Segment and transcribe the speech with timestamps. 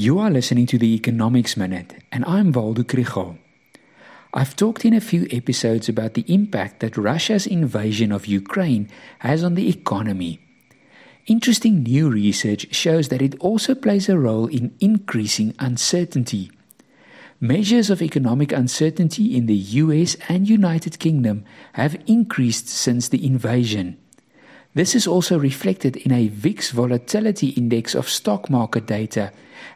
[0.00, 3.36] You are listening to the Economics Minute, and I'm Waldo Krugell.
[4.32, 8.88] I've talked in a few episodes about the impact that Russia's invasion of Ukraine
[9.18, 10.38] has on the economy.
[11.26, 16.52] Interesting new research shows that it also plays a role in increasing uncertainty.
[17.40, 23.98] Measures of economic uncertainty in the US and United Kingdom have increased since the invasion.
[24.78, 29.32] This is also reflected in a VIX volatility index of stock market data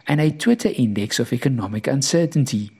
[0.06, 2.70] and a Twitter index of economic uncertainty.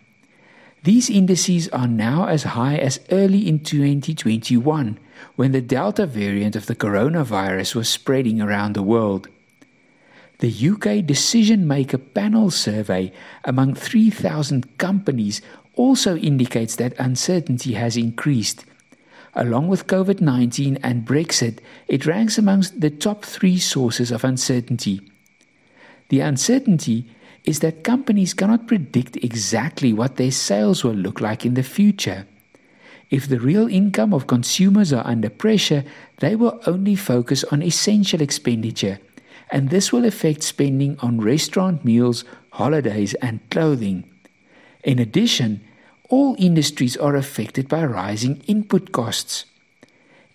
[0.84, 5.00] These indices are now as high as early in 2021
[5.34, 9.26] when the Delta variant of the coronavirus was spreading around the world.
[10.38, 15.42] The UK Decision Maker Panel survey among 3,000 companies
[15.74, 18.64] also indicates that uncertainty has increased
[19.34, 25.00] Along with COVID 19 and Brexit, it ranks amongst the top three sources of uncertainty.
[26.10, 27.06] The uncertainty
[27.44, 32.26] is that companies cannot predict exactly what their sales will look like in the future.
[33.10, 35.84] If the real income of consumers are under pressure,
[36.18, 39.00] they will only focus on essential expenditure,
[39.50, 44.04] and this will affect spending on restaurant meals, holidays, and clothing.
[44.84, 45.62] In addition,
[46.12, 49.46] all industries are affected by rising input costs.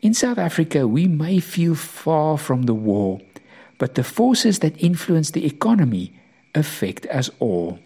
[0.02, 3.22] In South Africa, we may feel far from the war,
[3.78, 6.12] but the forces that influence the economy
[6.56, 7.78] affect us all.